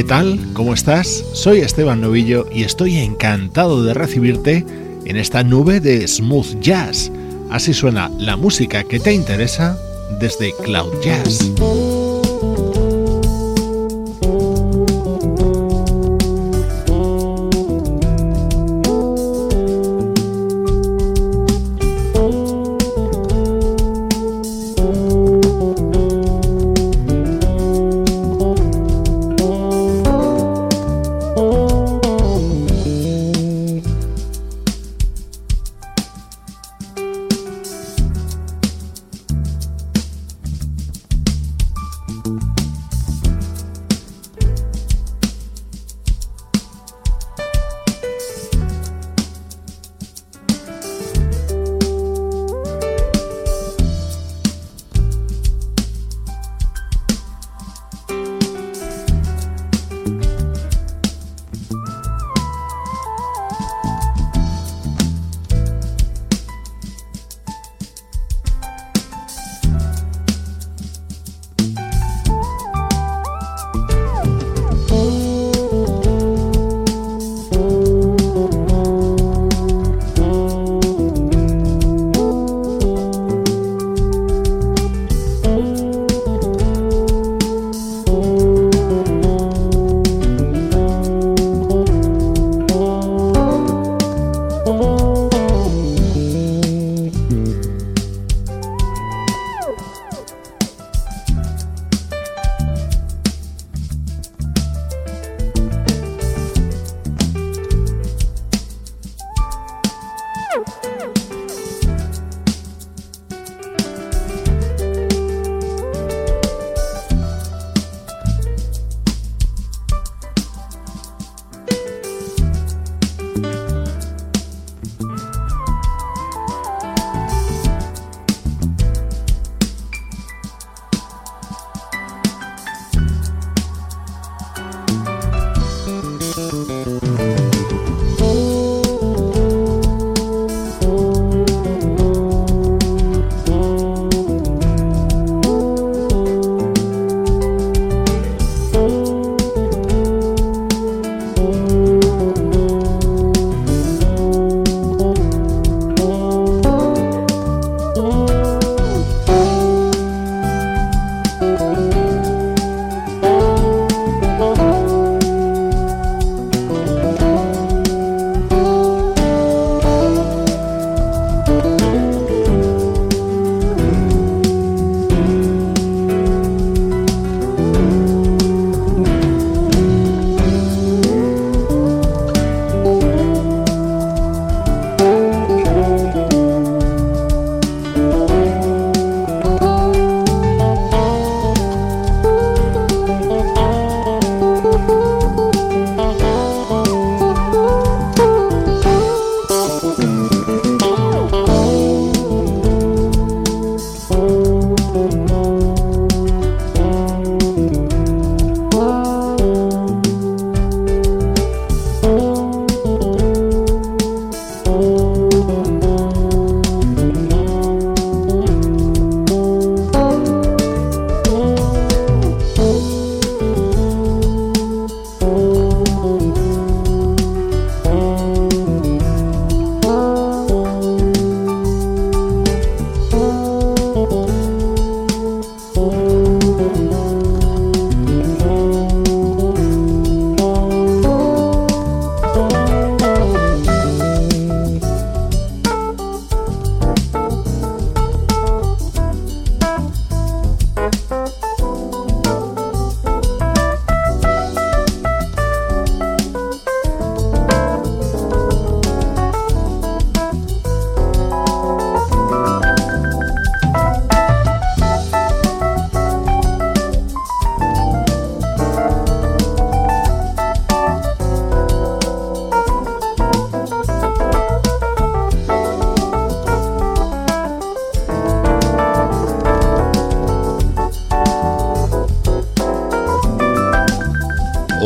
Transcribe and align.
¿Qué 0.00 0.04
tal? 0.04 0.40
¿Cómo 0.54 0.72
estás? 0.72 1.26
Soy 1.34 1.58
Esteban 1.58 2.00
Novillo 2.00 2.46
y 2.50 2.62
estoy 2.62 2.96
encantado 2.96 3.82
de 3.82 3.92
recibirte 3.92 4.64
en 5.04 5.18
esta 5.18 5.42
nube 5.42 5.78
de 5.78 6.08
smooth 6.08 6.58
jazz. 6.58 7.12
Así 7.50 7.74
suena 7.74 8.10
la 8.16 8.38
música 8.38 8.82
que 8.82 8.98
te 8.98 9.12
interesa 9.12 9.78
desde 10.18 10.54
Cloud 10.64 11.02
Jazz. 11.02 11.52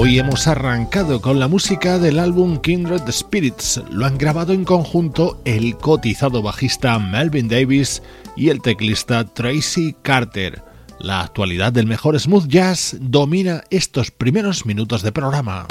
Hoy 0.04 0.18
hemos 0.18 0.46
arrancado 0.48 1.22
con 1.22 1.40
la 1.40 1.48
música 1.48 1.98
del 1.98 2.18
álbum 2.18 2.58
Kindred 2.58 3.10
Spirits. 3.10 3.80
Lo 3.90 4.04
han 4.04 4.18
grabado 4.18 4.52
en 4.52 4.66
conjunto 4.66 5.40
el 5.46 5.78
cotizado 5.78 6.42
bajista 6.42 6.98
Melvin 6.98 7.48
Davis 7.48 8.02
y 8.36 8.50
el 8.50 8.60
teclista 8.60 9.24
Tracy 9.24 9.96
Carter. 10.02 10.62
La 10.98 11.22
actualidad 11.22 11.72
del 11.72 11.86
mejor 11.86 12.20
smooth 12.20 12.48
jazz 12.48 12.98
domina 13.00 13.64
estos 13.70 14.10
primeros 14.10 14.66
minutos 14.66 15.00
de 15.00 15.10
programa. 15.10 15.66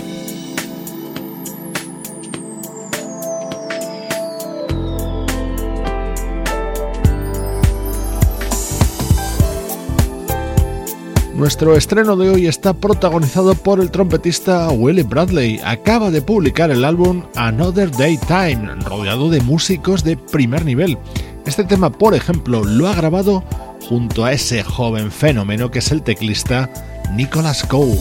Nuestro 11.44 11.76
estreno 11.76 12.16
de 12.16 12.30
hoy 12.30 12.48
está 12.48 12.74
protagonizado 12.74 13.54
por 13.54 13.82
el 13.82 13.92
trompetista 13.92 14.70
Willie 14.70 15.04
Bradley. 15.04 15.60
Acaba 15.66 16.10
de 16.10 16.22
publicar 16.22 16.72
el 16.72 16.86
álbum 16.86 17.24
Another 17.36 17.92
Daytime, 17.92 18.76
rodeado 18.76 19.30
de 19.30 19.42
músicos 19.42 20.06
de 20.06 20.16
primer 20.16 20.64
nivel. 20.64 20.98
Este 21.46 21.66
tema, 21.66 21.92
por 21.92 22.16
ejemplo, 22.16 22.64
lo 22.64 22.88
ha 22.88 22.96
grabado 22.96 23.44
junto 23.90 24.24
a 24.24 24.32
ese 24.32 24.64
joven 24.64 25.12
fenómeno 25.12 25.70
que 25.70 25.80
es 25.80 25.92
el 25.92 26.02
teclista 26.02 26.70
Nicholas 27.14 27.66
Cole. 27.66 28.00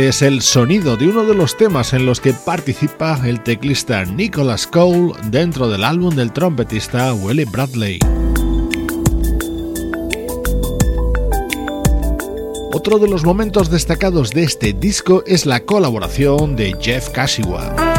Este 0.00 0.08
es 0.08 0.22
el 0.22 0.40
sonido 0.40 0.96
de 0.96 1.08
uno 1.08 1.26
de 1.26 1.34
los 1.34 1.58
temas 1.58 1.92
en 1.92 2.06
los 2.06 2.22
que 2.22 2.32
participa 2.32 3.20
el 3.26 3.42
teclista 3.42 4.02
Nicholas 4.06 4.66
Cole 4.66 5.12
dentro 5.26 5.68
del 5.68 5.84
álbum 5.84 6.16
del 6.16 6.32
trompetista 6.32 7.12
Willie 7.12 7.44
Bradley. 7.44 7.98
Otro 12.72 12.98
de 12.98 13.08
los 13.08 13.24
momentos 13.24 13.70
destacados 13.70 14.30
de 14.30 14.44
este 14.44 14.72
disco 14.72 15.22
es 15.26 15.44
la 15.44 15.60
colaboración 15.60 16.56
de 16.56 16.74
Jeff 16.80 17.10
Kashiwa. 17.10 17.89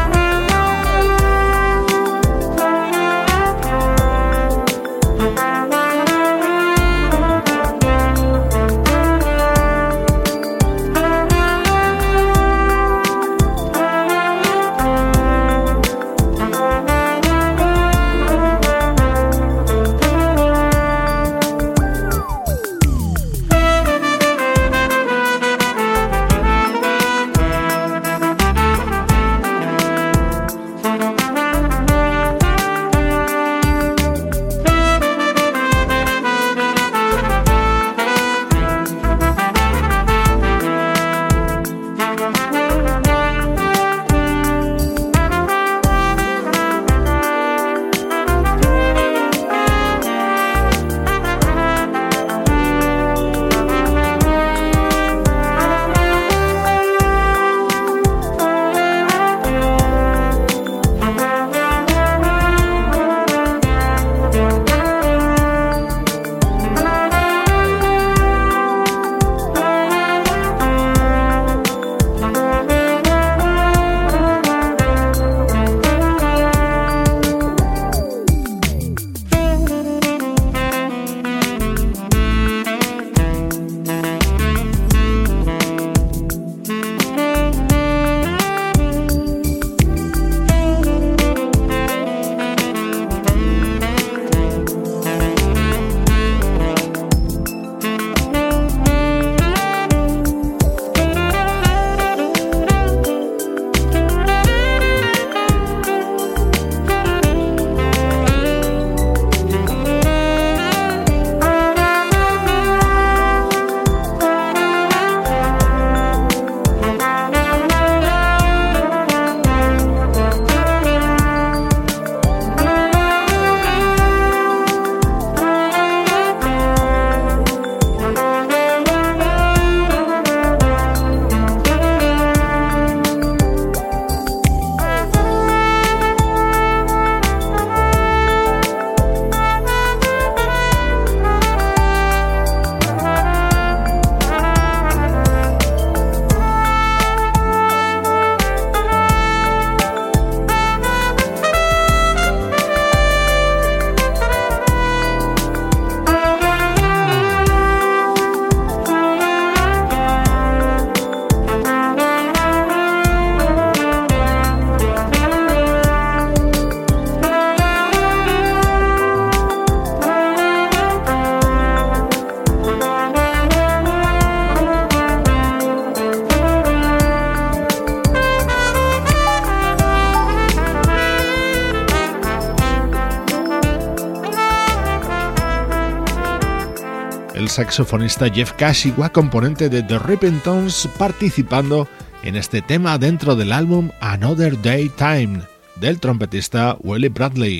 Saxofonista 187.51 188.29
Jeff 188.29 188.53
Kashiwa, 188.53 189.10
componente 189.10 189.67
de 189.67 189.84
The 189.84 190.00
Tones, 190.43 190.88
participando 190.98 191.88
en 192.24 192.36
este 192.36 192.62
tema 192.62 192.98
dentro 192.98 193.36
del 193.36 193.51
álbum 193.51 193.89
Another 194.00 194.60
Day 194.62 194.89
Time 194.89 195.41
del 195.75 196.00
trompetista 196.00 196.77
Willie 196.81 197.10
Bradley. 197.10 197.60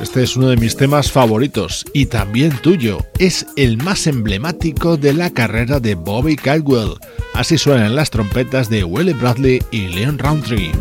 Este 0.00 0.22
es 0.22 0.36
uno 0.36 0.48
de 0.48 0.56
mis 0.56 0.76
temas 0.76 1.12
favoritos 1.12 1.84
y 1.92 2.06
también 2.06 2.56
tuyo. 2.62 2.98
Es 3.18 3.46
el 3.56 3.76
más 3.76 4.06
emblemático 4.06 4.96
de 4.96 5.12
la 5.12 5.28
carrera 5.28 5.78
de 5.78 5.94
Bobby 5.94 6.36
Caldwell. 6.36 6.94
Así 7.36 7.58
suenan 7.58 7.94
las 7.94 8.08
trompetas 8.08 8.70
de 8.70 8.82
Willie 8.82 9.12
Bradley 9.12 9.62
y 9.70 9.88
Leon 9.88 10.18
Roundtree. 10.18 10.72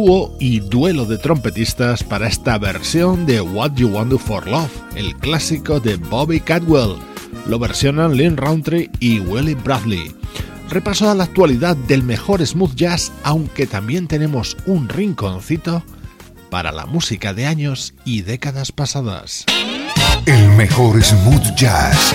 Dúo 0.00 0.34
y 0.40 0.60
duelo 0.60 1.04
de 1.04 1.18
trompetistas 1.18 2.02
para 2.02 2.26
esta 2.26 2.56
versión 2.56 3.26
de 3.26 3.42
What 3.42 3.72
You 3.74 3.88
Want 3.88 4.10
Do 4.10 4.18
For 4.18 4.46
Love, 4.46 4.70
el 4.94 5.14
clásico 5.16 5.78
de 5.78 5.96
Bobby 5.96 6.40
Cadwell. 6.40 6.96
Lo 7.46 7.58
versionan 7.58 8.16
Lynn 8.16 8.38
Roundtree 8.38 8.90
y 8.98 9.20
Willie 9.20 9.56
Bradley. 9.56 10.14
Repaso 10.70 11.10
a 11.10 11.14
la 11.14 11.24
actualidad 11.24 11.76
del 11.76 12.02
mejor 12.02 12.46
smooth 12.46 12.74
jazz, 12.74 13.12
aunque 13.24 13.66
también 13.66 14.08
tenemos 14.08 14.56
un 14.64 14.88
rinconcito 14.88 15.82
para 16.48 16.72
la 16.72 16.86
música 16.86 17.34
de 17.34 17.44
años 17.44 17.92
y 18.06 18.22
décadas 18.22 18.72
pasadas. 18.72 19.44
El 20.24 20.48
mejor 20.52 21.02
smooth 21.02 21.54
jazz 21.56 22.14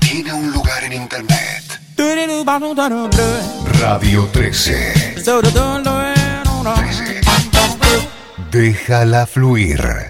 tiene 0.00 0.32
un 0.32 0.50
lugar 0.50 0.82
en 0.82 0.94
internet. 0.94 1.80
Radio 3.80 4.28
13. 4.32 5.14
Déjala 8.50 9.26
fluir. 9.26 10.09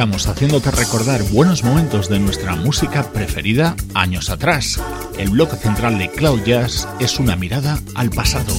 Estamos 0.00 0.28
haciéndote 0.28 0.70
recordar 0.70 1.22
buenos 1.24 1.62
momentos 1.62 2.08
de 2.08 2.18
nuestra 2.18 2.56
música 2.56 3.02
preferida 3.12 3.76
años 3.92 4.30
atrás. 4.30 4.80
El 5.18 5.28
bloque 5.28 5.56
central 5.56 5.98
de 5.98 6.08
Cloud 6.08 6.42
Jazz 6.42 6.88
es 7.00 7.18
una 7.18 7.36
mirada 7.36 7.78
al 7.94 8.08
pasado. 8.08 8.50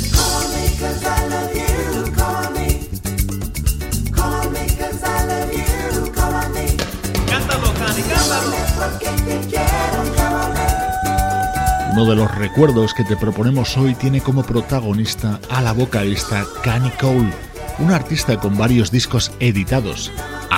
Uno 11.94 12.06
de 12.06 12.16
los 12.18 12.36
recuerdos 12.36 12.94
que 12.94 13.04
te 13.04 13.18
proponemos 13.18 13.76
hoy 13.78 13.96
tiene 13.96 14.22
como 14.22 14.44
protagonista 14.44 15.40
a 15.50 15.64
la 15.64 15.72
vocalista 15.72 16.46
Canny 16.62 16.92
Cole, 16.92 17.34
una 17.80 17.96
artista 17.96 18.40
con 18.40 18.56
varios 18.60 18.92
discos 18.92 19.32
editados 19.40 20.12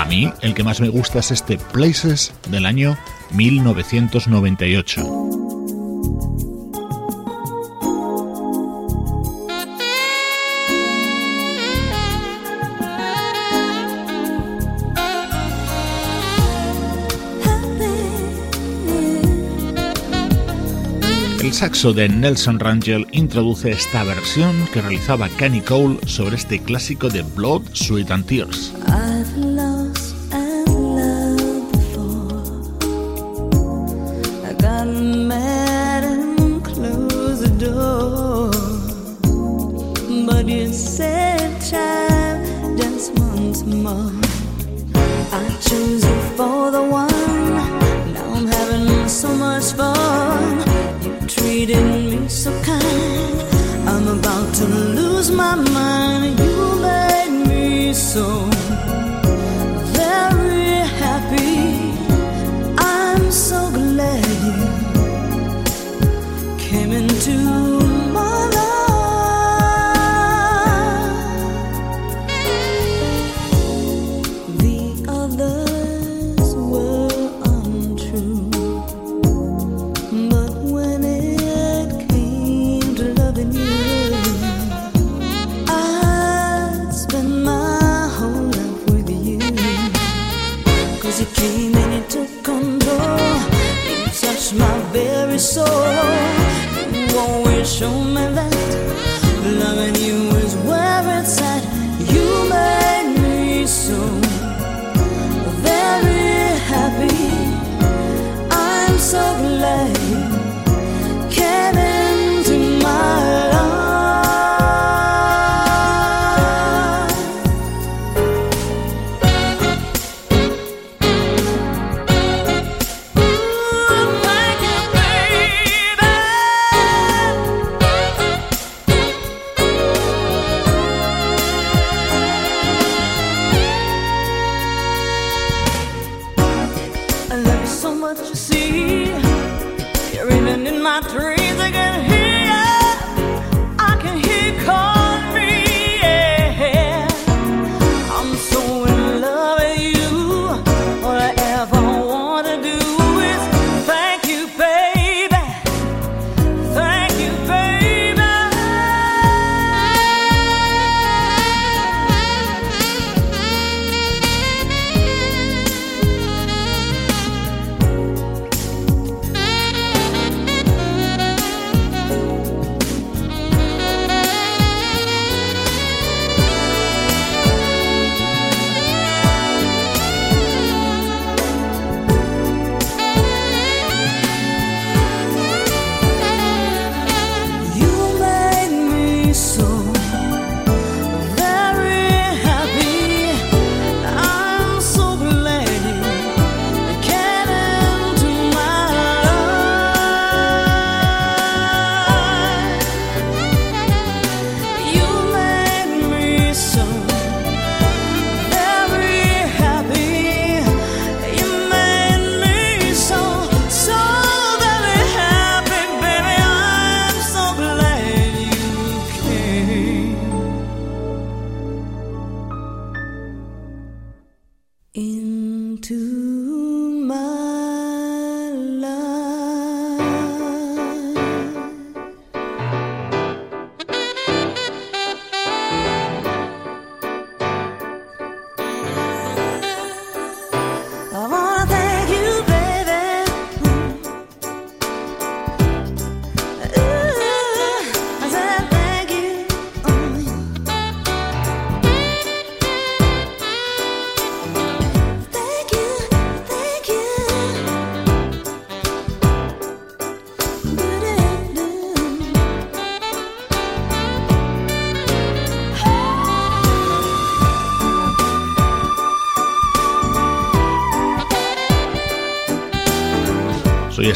a 0.04 0.06
mí 0.06 0.30
el 0.42 0.54
que 0.54 0.66
más 0.66 0.82
me 0.82 0.89
gusta 0.89 1.20
es 1.20 1.32
este 1.32 1.58
Places 1.58 2.34
del 2.50 2.66
año 2.66 2.98
1998. 3.32 5.02
El 21.42 21.54
saxo 21.54 21.94
de 21.94 22.10
Nelson 22.10 22.60
Rangel 22.60 23.08
introduce 23.13 23.72
esta 23.72 24.04
versión 24.04 24.68
que 24.74 24.82
realizaba 24.82 25.30
Kenny 25.30 25.62
Cole 25.62 26.00
sobre 26.08 26.36
este 26.36 26.60
clásico 26.60 27.08
de 27.10 27.22
Blood, 27.22 27.62
Sweat 27.72 28.12
and 28.12 28.26
Tears. 28.26 28.74
to 54.54 54.66
lose 54.66 55.32
my 55.32 55.56
mind. 55.56 56.39
You 56.39 56.76
made 56.82 57.48
me 57.48 57.94
so. 57.94 58.53
Wish 97.44 97.72
show 97.80 98.04
me 98.04 98.26
that 98.36 98.54
loving 99.60 99.96
you 99.96 100.30
is 100.38 100.56
where 100.68 101.20
it's 101.20 101.42
at. 101.42 101.64
You 102.14 102.50
made 102.50 103.22
me 103.22 103.66
so 103.66 104.00
very. 105.64 106.23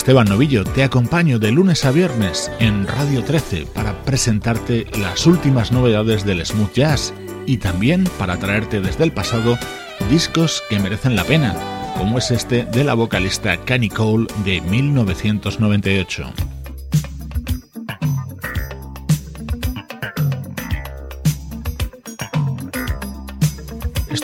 Esteban 0.08 0.30
Novillo, 0.30 0.64
te 0.64 0.86
acompaño 0.86 1.38
de 1.38 1.52
lunes 1.52 1.84
a 1.84 1.92
viernes 1.92 2.50
en 2.60 2.88
Radio 2.88 3.26
13 3.26 3.66
para 3.66 4.06
presentarte 4.06 4.88
las 5.02 5.26
últimas 5.26 5.74
novedades 5.74 6.24
del 6.24 6.46
smooth 6.46 6.72
jazz 6.72 7.14
y 7.46 7.58
también 7.58 8.06
para 8.18 8.38
traerte 8.38 8.80
desde 8.80 9.04
el 9.04 9.12
pasado 9.12 9.60
discos 10.10 10.64
que 10.70 10.80
merecen 10.80 11.18
la 11.18 11.26
pena, 11.26 11.58
como 11.98 12.20
es 12.20 12.32
este 12.32 12.64
de 12.64 12.86
la 12.86 12.94
vocalista 12.94 13.58
Canny 13.66 13.90
Cole 13.90 14.28
de 14.46 14.62
1998. 14.62 16.47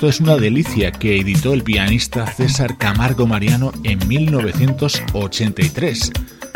Esto 0.03 0.09
es 0.09 0.19
una 0.19 0.35
delicia 0.35 0.91
que 0.91 1.17
editó 1.17 1.53
el 1.53 1.63
pianista 1.63 2.27
César 2.27 2.77
Camargo 2.77 3.25
Mariano 3.25 3.71
en 3.85 4.05
1983. 4.05 6.11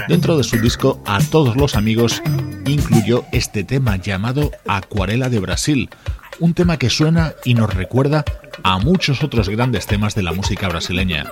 Dentro 0.10 0.38
de 0.38 0.44
su 0.44 0.60
disco 0.60 1.02
A 1.06 1.22
todos 1.22 1.56
los 1.56 1.78
amigos 1.78 2.22
incluyó 2.66 3.24
este 3.32 3.64
tema 3.64 3.96
llamado 3.96 4.52
Acuarela 4.68 5.30
de 5.30 5.40
Brasil, 5.40 5.90
un 6.42 6.54
tema 6.54 6.76
que 6.76 6.90
suena 6.90 7.36
y 7.46 7.54
nos 7.54 7.74
recuerda 7.74 8.26
a 8.64 8.80
muchos 8.80 9.24
otros 9.24 9.48
grandes 9.48 9.88
temas 9.88 10.14
de 10.14 10.24
la 10.24 10.34
música 10.34 10.68
brasileña. 10.68 11.32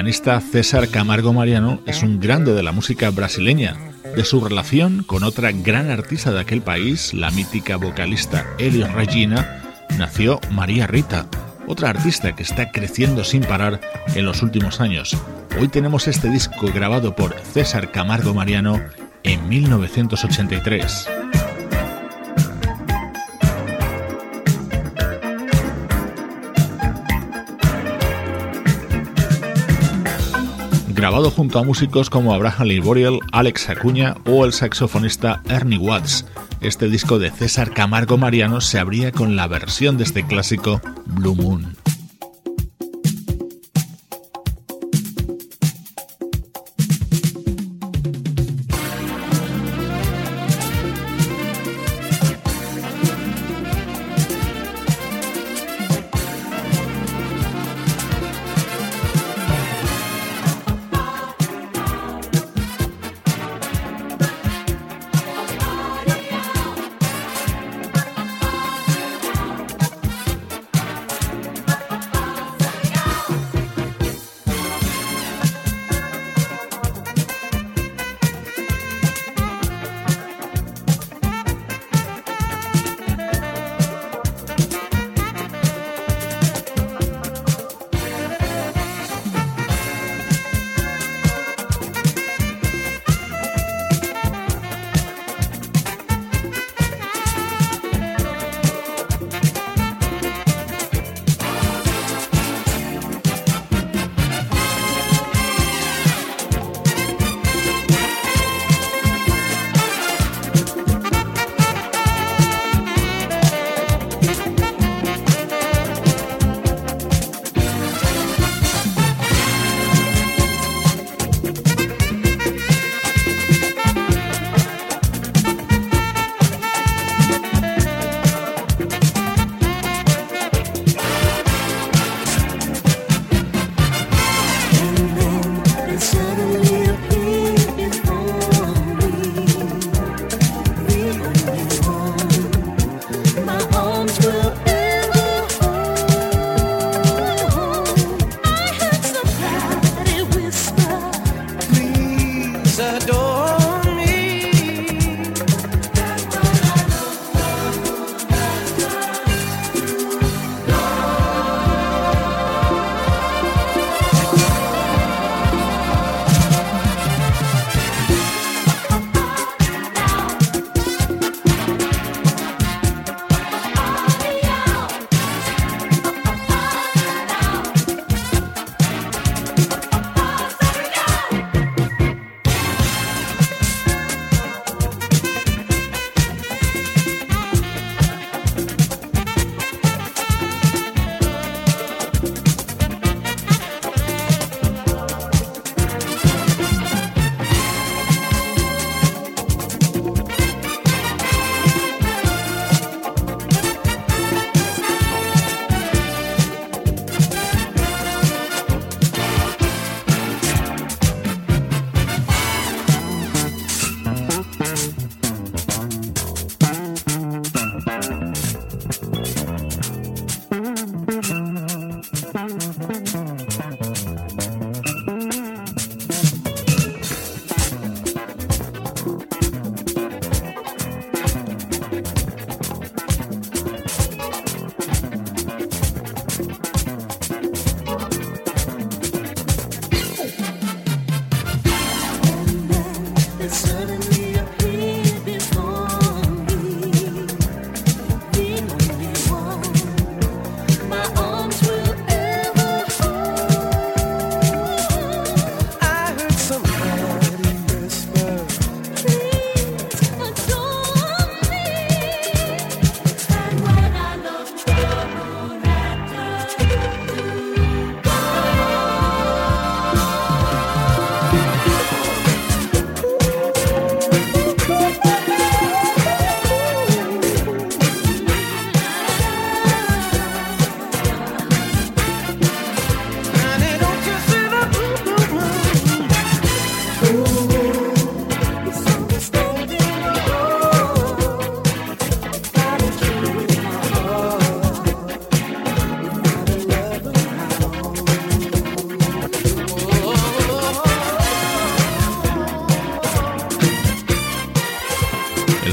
pianista 0.00 0.40
César 0.40 0.88
Camargo 0.88 1.34
Mariano 1.34 1.78
es 1.84 2.02
un 2.02 2.20
grande 2.20 2.54
de 2.54 2.62
la 2.62 2.72
música 2.72 3.10
brasileña. 3.10 3.76
De 4.16 4.24
su 4.24 4.42
relación 4.42 5.02
con 5.02 5.24
otra 5.24 5.52
gran 5.52 5.90
artista 5.90 6.32
de 6.32 6.40
aquel 6.40 6.62
país, 6.62 7.12
la 7.12 7.30
mítica 7.30 7.76
vocalista 7.76 8.46
Elis 8.58 8.90
Regina, 8.94 9.62
nació 9.98 10.40
María 10.50 10.86
Rita, 10.86 11.26
otra 11.66 11.90
artista 11.90 12.34
que 12.34 12.44
está 12.44 12.72
creciendo 12.72 13.24
sin 13.24 13.42
parar 13.42 13.78
en 14.14 14.24
los 14.24 14.42
últimos 14.42 14.80
años. 14.80 15.14
Hoy 15.60 15.68
tenemos 15.68 16.08
este 16.08 16.30
disco 16.30 16.68
grabado 16.72 17.14
por 17.14 17.38
César 17.38 17.92
Camargo 17.92 18.32
Mariano 18.32 18.80
en 19.22 19.50
1983. 19.50 21.19
Grabado 31.00 31.30
junto 31.30 31.58
a 31.58 31.64
músicos 31.64 32.10
como 32.10 32.34
Abraham 32.34 32.66
Lee 32.66 32.78
Boreal, 32.78 33.20
Alex 33.32 33.70
Acuña 33.70 34.16
o 34.26 34.44
el 34.44 34.52
saxofonista 34.52 35.40
Ernie 35.48 35.78
Watts. 35.78 36.26
Este 36.60 36.90
disco 36.90 37.18
de 37.18 37.30
César 37.30 37.72
Camargo 37.72 38.18
Mariano 38.18 38.60
se 38.60 38.78
abría 38.78 39.10
con 39.10 39.34
la 39.34 39.46
versión 39.46 39.96
de 39.96 40.04
este 40.04 40.26
clásico 40.26 40.82
Blue 41.06 41.34
Moon. 41.34 41.79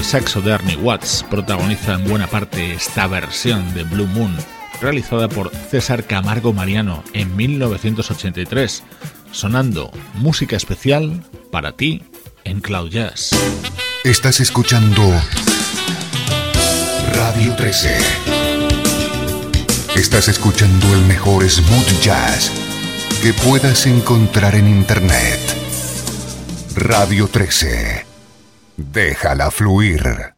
Saxo 0.07 0.39
de 0.39 0.51
Ernie 0.51 0.77
Watts 0.77 1.25
protagoniza 1.29 1.95
en 1.95 2.07
buena 2.07 2.27
parte 2.27 2.71
esta 2.71 3.07
versión 3.07 3.73
de 3.73 3.83
Blue 3.83 4.07
Moon, 4.07 4.33
realizada 4.79 5.27
por 5.27 5.53
César 5.53 6.05
Camargo 6.05 6.53
Mariano 6.53 7.03
en 7.11 7.35
1983, 7.35 8.83
sonando 9.33 9.91
música 10.13 10.55
especial 10.55 11.25
para 11.51 11.73
ti 11.73 12.03
en 12.45 12.61
Cloud 12.61 12.89
Jazz. 12.89 13.31
Estás 14.05 14.39
escuchando 14.39 15.01
Radio 17.13 17.53
13. 17.57 17.97
Estás 19.97 20.29
escuchando 20.29 20.87
el 20.93 21.01
mejor 21.01 21.43
smooth 21.49 22.01
jazz 22.01 22.49
que 23.21 23.33
puedas 23.33 23.85
encontrar 23.85 24.55
en 24.55 24.69
Internet. 24.69 25.41
Radio 26.75 27.27
13. 27.27 28.06
Déjala 28.77 29.49
fluir. 29.49 30.36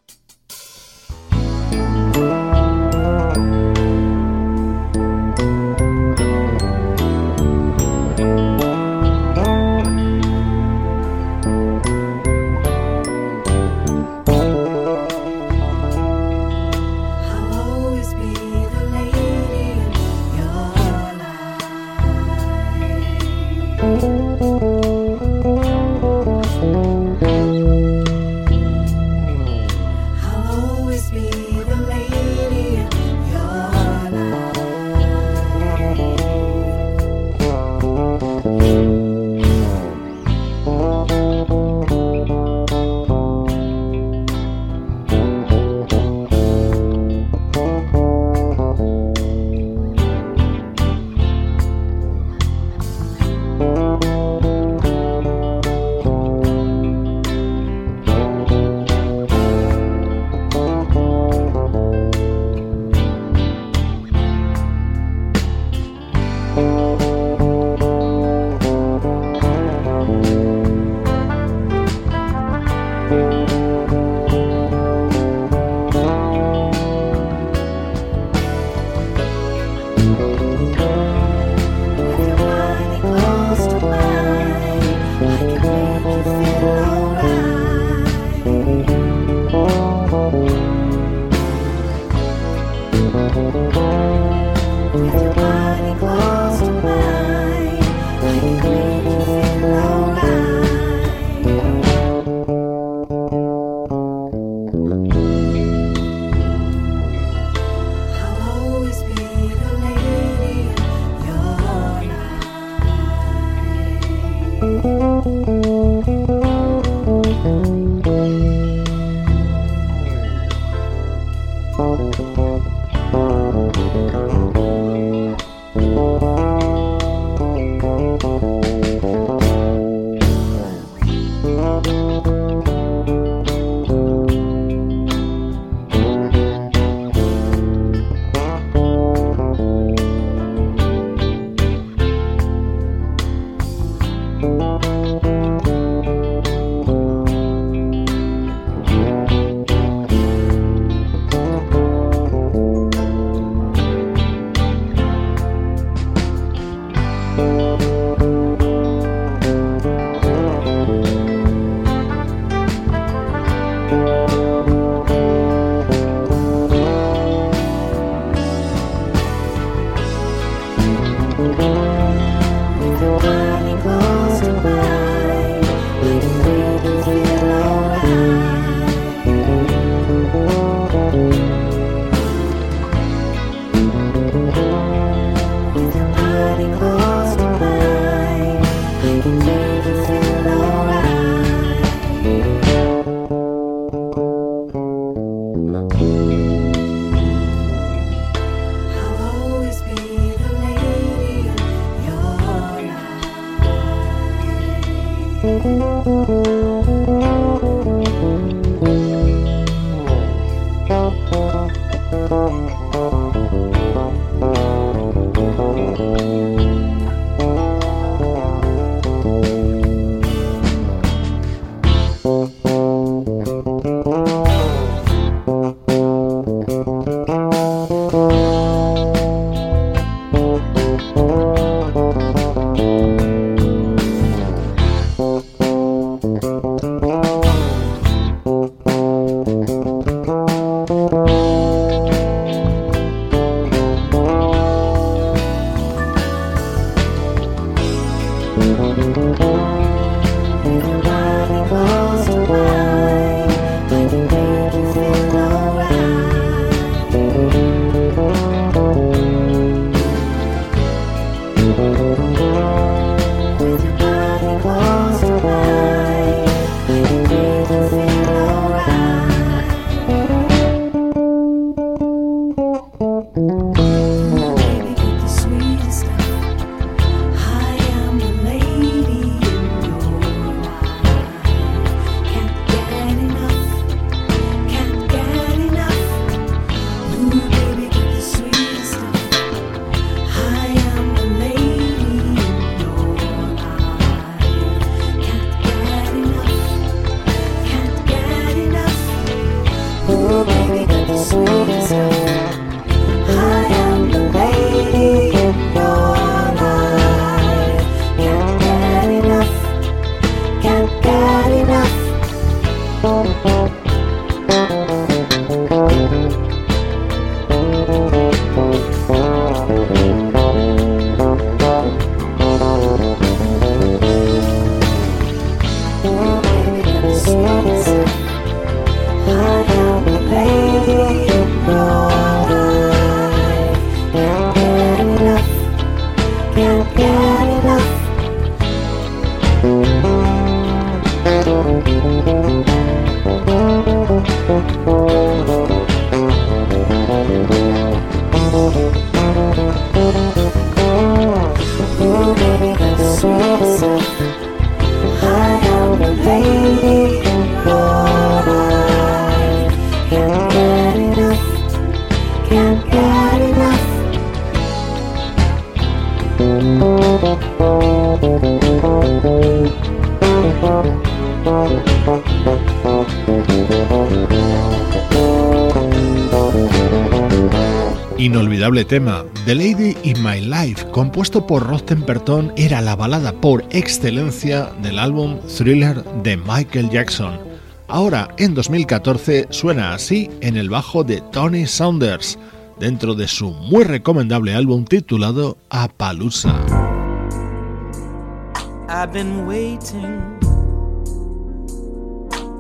Tema, 378.86 379.26
The 379.46 379.56
Lady 379.56 379.96
in 380.04 380.24
My 380.24 380.42
Life, 380.42 380.86
compuesto 380.92 381.46
por 381.46 381.68
Rod 381.68 381.82
Temperton, 381.82 382.54
era 382.56 382.82
la 382.82 382.96
balada 382.96 383.32
por 383.32 383.64
excelencia 383.72 384.72
del 384.82 385.00
álbum 385.00 385.40
Thriller 385.58 386.04
de 386.24 386.38
Michael 386.38 386.90
Jackson. 386.90 387.40
Ahora, 387.88 388.30
en 388.38 388.54
2014, 388.54 389.48
suena 389.50 389.94
así 389.94 390.30
en 390.42 390.58
el 390.58 390.70
bajo 390.70 391.04
de 391.04 391.22
Tony 391.32 391.66
Saunders, 391.66 392.38
dentro 392.80 393.16
de 393.16 393.28
su 393.28 393.52
muy 393.52 393.84
recomendable 393.84 394.56
álbum 394.56 394.86
titulado 394.86 395.58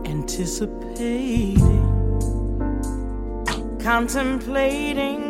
anticipating, 0.05 1.59
contemplating 3.83 5.28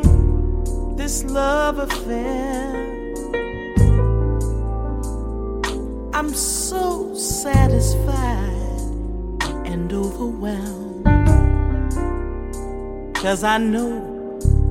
this 0.99 1.23
love 1.23 1.79
affair. 1.79 2.75
I'm 6.13 6.33
so 6.33 7.15
satisfied 7.15 8.81
and 9.65 9.93
overwhelmed. 9.93 11.05
Cause 13.15 13.45
I 13.45 13.57
know 13.59 13.95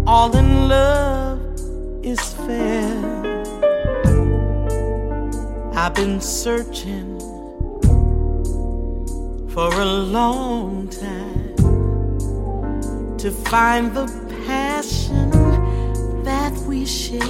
all 0.06 0.36
in 0.36 0.68
love 0.68 1.40
is 2.04 2.20
fair. 2.46 2.92
I've 5.72 5.94
been 5.94 6.20
searching 6.20 7.18
for 9.48 9.72
a 9.80 9.86
long 10.18 10.88
time 10.88 11.56
to 13.16 13.30
find 13.30 13.94
the 13.94 14.17
we 16.68 16.84
share. 16.84 17.22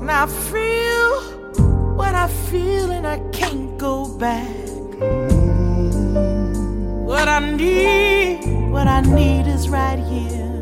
And 0.00 0.10
I 0.10 0.26
feel 0.26 1.10
what 1.96 2.14
I 2.14 2.28
feel, 2.28 2.90
and 2.90 3.06
I 3.06 3.18
can't 3.32 3.78
go 3.78 4.06
back. 4.18 4.46
What 7.08 7.26
I 7.26 7.40
need, 7.56 8.70
what 8.70 8.86
I 8.86 9.00
need 9.00 9.46
is 9.46 9.70
right 9.70 9.98
here. 9.98 10.52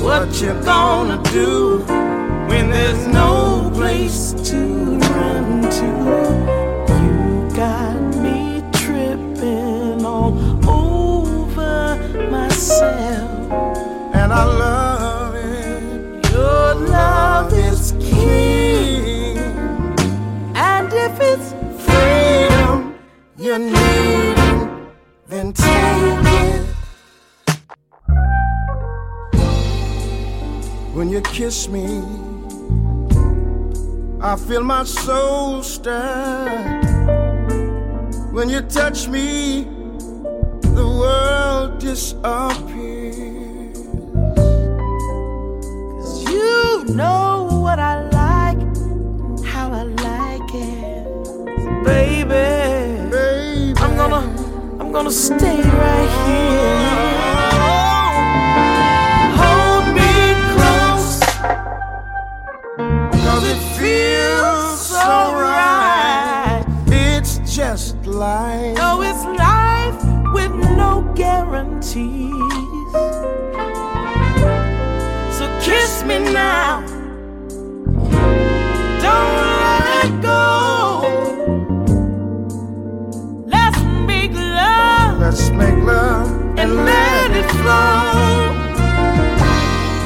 What 0.00 0.40
you 0.40 0.54
gonna 0.62 1.20
do 1.32 1.78
when 2.48 2.70
there's 2.70 3.06
no 3.08 3.72
place 3.74 4.34
to 4.50 4.58
run 4.98 5.62
to? 5.62 6.57
Myself, 12.58 13.52
and 14.14 14.32
I 14.32 14.44
love 14.44 15.34
it. 15.36 16.32
Your 16.32 16.74
love 16.74 17.52
is 17.52 17.92
king, 18.00 19.38
and 20.56 20.92
if 20.92 21.20
it's 21.20 21.54
freedom 21.84 22.98
you 23.38 23.58
need, 23.60 24.36
then 25.28 25.52
take 25.52 26.26
it. 26.42 26.66
When 30.94 31.10
you 31.10 31.20
kiss 31.20 31.68
me, 31.68 32.02
I 34.20 34.34
feel 34.34 34.64
my 34.64 34.82
soul 34.82 35.62
stir. 35.62 36.80
When 38.32 38.50
you 38.50 38.62
touch 38.62 39.06
me, 39.06 39.77
the 40.78 40.86
world 40.86 41.80
disappears. 41.80 43.78
Cause 45.98 46.22
you 46.32 46.84
know 46.94 47.48
what 47.64 47.78
I 47.80 47.94
like, 48.22 48.60
how 49.44 49.72
I 49.72 49.84
like 50.08 50.50
it. 50.54 51.04
baby, 51.84 52.44
baby, 53.10 53.80
I'm 53.84 53.96
gonna, 54.00 54.22
I'm 54.80 54.92
gonna 54.92 55.10
stay 55.10 55.60
right 55.84 56.10
here. 56.26 56.86
Hold 59.40 59.86
me 59.98 60.14
close, 60.54 61.18
it 63.52 63.60
feels 63.78 64.80
so 64.94 65.08
right. 65.34 66.64
It's 66.86 67.38
just 67.56 67.96
like, 68.06 68.76
oh, 68.78 69.07
guarantees. 71.78 72.92
So 75.36 75.46
kiss 75.62 76.04
me 76.04 76.18
now. 76.18 76.80
Don't 79.02 79.34
let 79.40 80.22
go. 80.22 81.02
Let's 83.46 83.82
make 84.06 84.32
love. 84.32 85.20
Let's 85.20 85.50
make 85.50 85.76
love 85.84 86.30
and 86.58 86.74
let 86.84 87.30
it 87.30 87.50
flow. 87.50 88.54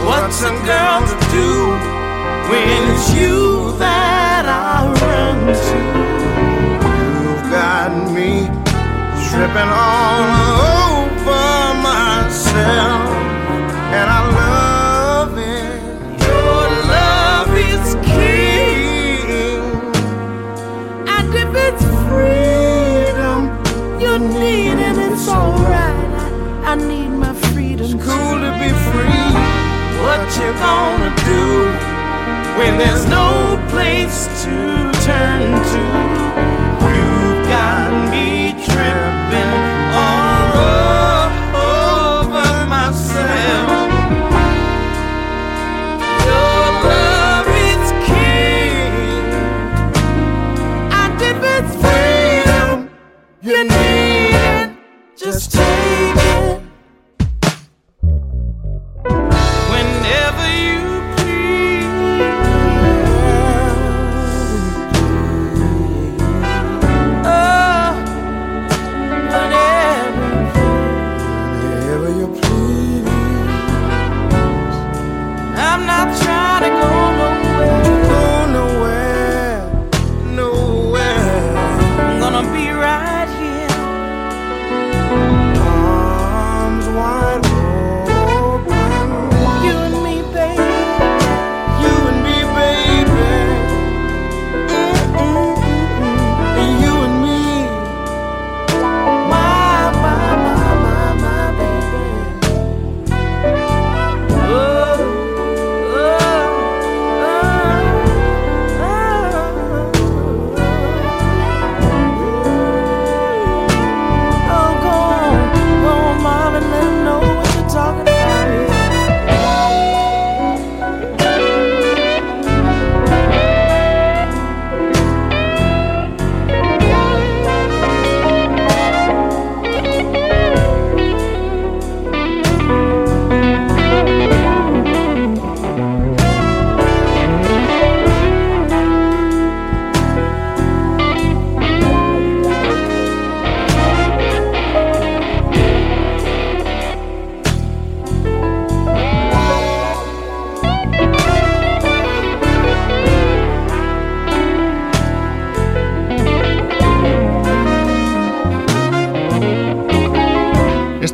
What's 0.07 0.43
a 0.43 0.51
girl 0.67 1.01
to 1.07 1.17
do 1.31 1.51
when 2.51 2.91
it's 2.93 3.15
you 3.15 3.73
that 3.79 4.45
I 4.47 4.85
run 5.01 5.47
to? 5.47 5.79
You've 7.23 7.51
got 7.51 8.13
me 8.13 8.47
tripping 9.29 9.71
all 9.71 10.52
you 30.53 30.59
gonna 30.59 31.15
do 31.25 32.59
when 32.59 32.79
there's 32.79 33.07
no 33.07 33.59
place 33.71 34.27
to 34.45 34.93
turn 35.05 35.53
to? 35.53 36.22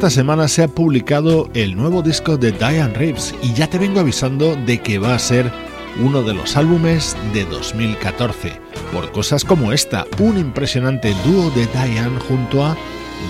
Esta 0.08 0.20
semana 0.20 0.48
se 0.48 0.62
ha 0.62 0.68
publicado 0.68 1.50
el 1.52 1.76
nuevo 1.76 2.00
disco 2.00 2.38
de 2.38 2.50
Diane 2.52 2.94
Reeves 2.94 3.34
y 3.42 3.52
ya 3.52 3.66
te 3.66 3.76
vengo 3.76 4.00
avisando 4.00 4.56
de 4.56 4.80
que 4.80 4.98
va 4.98 5.14
a 5.14 5.18
ser 5.18 5.52
uno 6.02 6.22
de 6.22 6.32
los 6.32 6.56
álbumes 6.56 7.14
de 7.34 7.44
2014, 7.44 8.58
por 8.90 9.12
cosas 9.12 9.44
como 9.44 9.70
esta, 9.70 10.06
un 10.18 10.38
impresionante 10.38 11.14
dúo 11.26 11.50
de 11.50 11.66
Diane 11.66 12.18
junto 12.20 12.64
a 12.64 12.74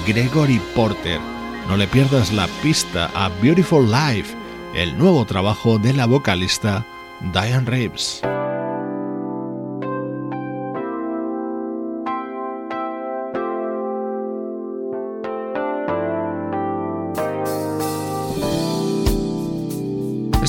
Gregory 0.06 0.60
Porter. 0.76 1.18
No 1.66 1.76
le 1.76 1.88
pierdas 1.88 2.32
la 2.32 2.46
pista 2.62 3.10
a 3.12 3.28
Beautiful 3.42 3.90
Life, 3.90 4.36
el 4.76 4.96
nuevo 4.96 5.24
trabajo 5.24 5.80
de 5.80 5.94
la 5.94 6.06
vocalista 6.06 6.86
Diane 7.32 7.68
Reeves. 7.68 8.22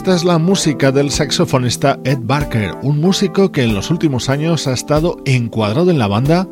Esta 0.09 0.21
es 0.21 0.25
la 0.25 0.39
música 0.39 0.91
del 0.91 1.11
saxofonista 1.11 1.99
Ed 2.03 2.17
Barker, 2.23 2.73
un 2.81 2.99
músico 2.99 3.51
que 3.51 3.61
en 3.61 3.75
los 3.75 3.91
últimos 3.91 4.27
años 4.27 4.65
ha 4.65 4.73
estado 4.73 5.17
encuadrado 5.25 5.91
en 5.91 5.99
la 5.99 6.07
banda 6.07 6.47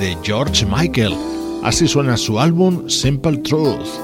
de 0.00 0.16
George 0.22 0.64
Michael. 0.64 1.14
Así 1.62 1.86
suena 1.86 2.16
su 2.16 2.40
álbum 2.40 2.88
Simple 2.88 3.36
Truth. 3.36 4.03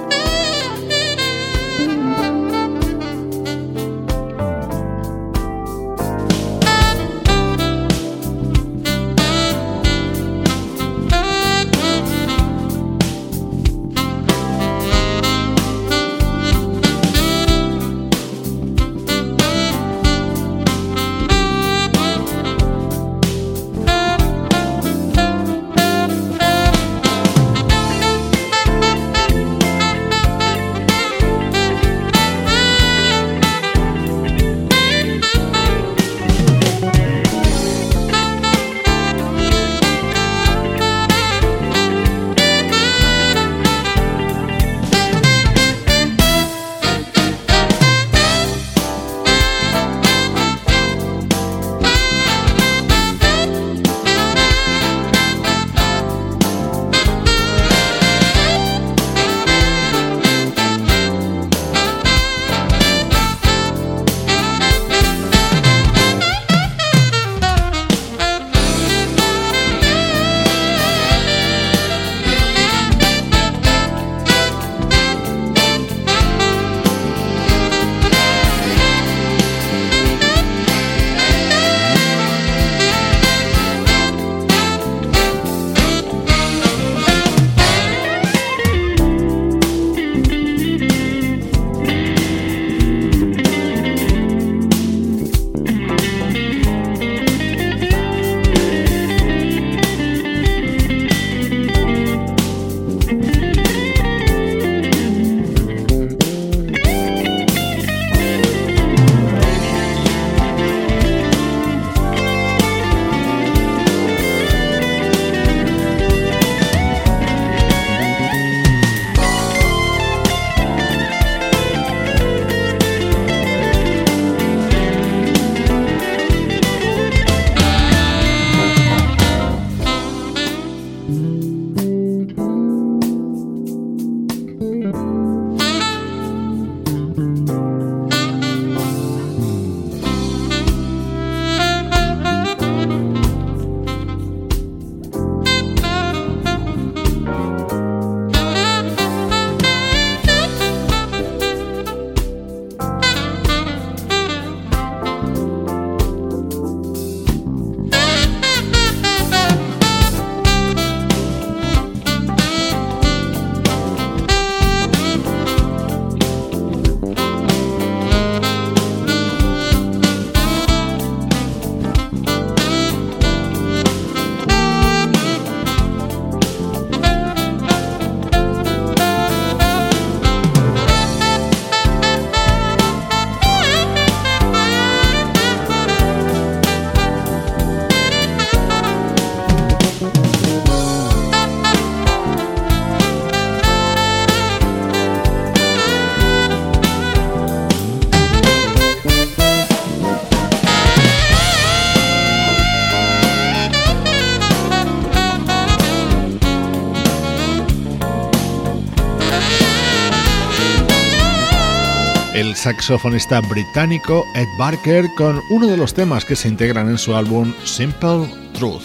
Saxofonista 212.60 213.40
británico 213.40 214.24
Ed 214.34 214.48
Barker 214.58 215.06
con 215.16 215.40
uno 215.48 215.66
de 215.66 215.78
los 215.78 215.94
temas 215.94 216.26
que 216.26 216.36
se 216.36 216.46
integran 216.46 216.90
en 216.90 216.98
su 216.98 217.16
álbum 217.16 217.54
Simple 217.64 218.30
Truth. 218.52 218.82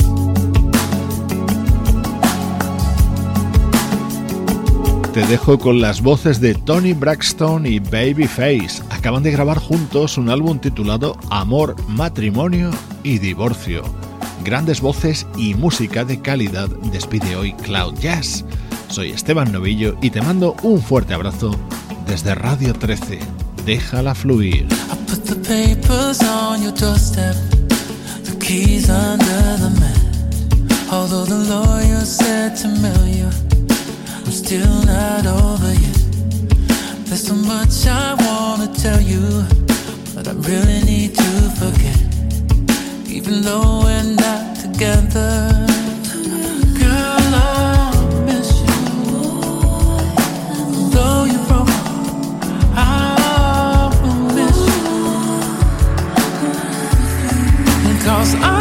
Te 5.13 5.27
dejo 5.27 5.59
con 5.59 5.79
las 5.79 6.01
voces 6.01 6.41
de 6.41 6.55
Tony 6.55 6.93
Braxton 6.93 7.67
y 7.67 7.77
Babyface 7.77 8.81
acaban 8.89 9.21
de 9.21 9.29
grabar 9.29 9.59
juntos 9.59 10.17
un 10.17 10.31
álbum 10.31 10.57
titulado 10.57 11.15
Amor, 11.29 11.75
Matrimonio 11.87 12.71
y 13.03 13.19
Divorcio. 13.19 13.83
Grandes 14.43 14.81
voces 14.81 15.27
y 15.37 15.53
música 15.53 16.03
de 16.03 16.19
calidad 16.19 16.67
despide 16.91 17.35
hoy 17.35 17.53
Cloud 17.53 17.93
Jazz. 17.99 18.43
Soy 18.89 19.11
Esteban 19.11 19.51
Novillo 19.51 19.95
y 20.01 20.09
te 20.09 20.21
mando 20.23 20.55
un 20.63 20.81
fuerte 20.81 21.13
abrazo 21.13 21.51
desde 22.07 22.33
Radio 22.33 22.73
13. 22.73 23.42
Déjala 23.65 24.13
fluir. 24.13 24.65
Although 30.91 31.25
the 31.25 31.41
lawyer 31.49 32.05
said 32.05 32.55
to 32.57 32.67
mail 32.67 33.07
you, 33.07 33.29
I'm 34.25 34.31
still 34.31 34.75
not 34.85 35.25
over 35.25 35.73
yet. 35.73 35.99
There's 37.05 37.25
so 37.25 37.33
much 37.33 37.87
I 37.87 38.13
wanna 38.25 38.67
tell 38.73 39.01
you, 39.01 39.43
but 40.13 40.27
I 40.27 40.33
really 40.33 40.83
need 40.83 41.15
to 41.15 41.31
forget. 41.57 41.99
Even 43.07 43.41
though 43.41 43.81
we're 43.85 44.03
not 44.03 44.55
together. 44.59 45.82
cause 58.03 58.35
I 58.35 58.52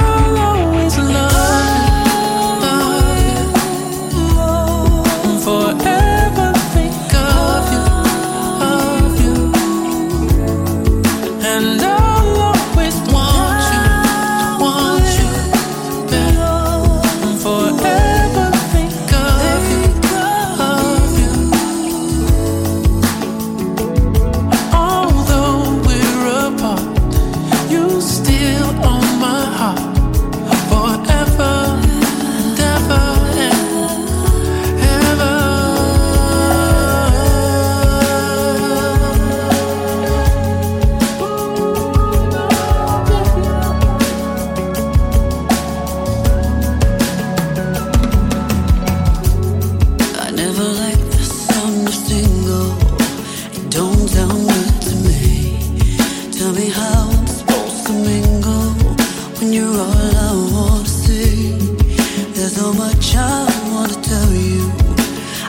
tell 64.02 64.32
you 64.32 64.70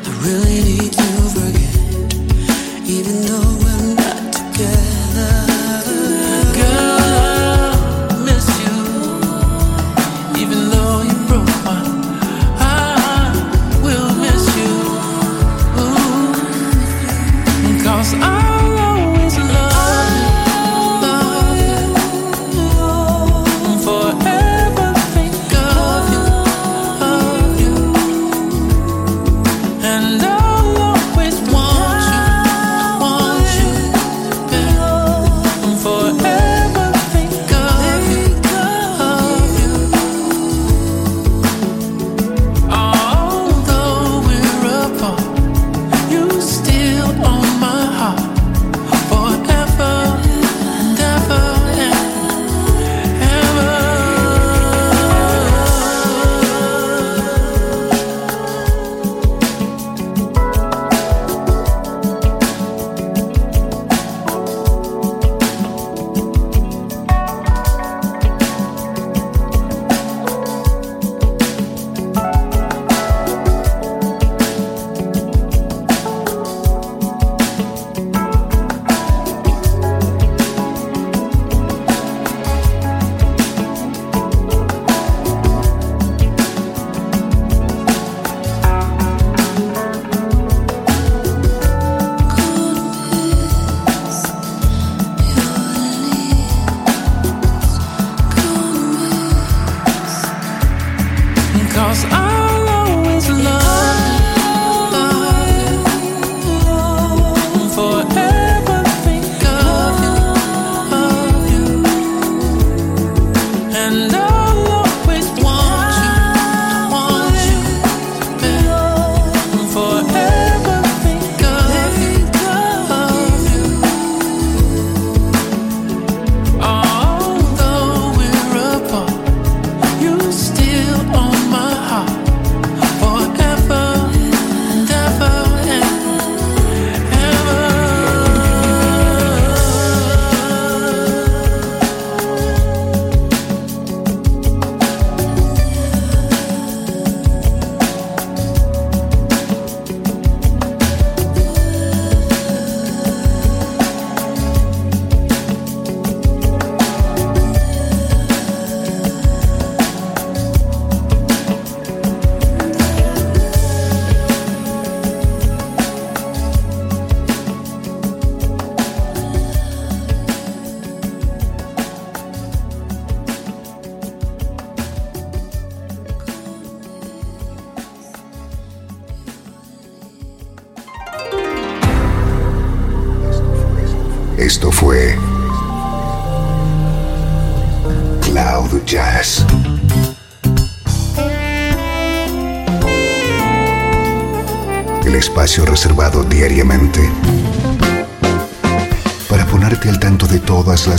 I 0.06 0.12
really 0.26 0.62
need 0.64 0.94
to 0.94 1.10
forget, 1.36 2.88
even 2.88 3.26
though. 3.26 3.73